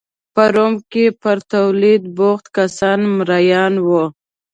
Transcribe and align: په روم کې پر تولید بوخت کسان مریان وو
په 0.35 0.43
روم 0.53 0.73
کې 0.91 1.05
پر 1.21 1.37
تولید 1.53 2.01
بوخت 2.17 2.45
کسان 2.57 2.99
مریان 3.17 3.73
وو 3.85 4.03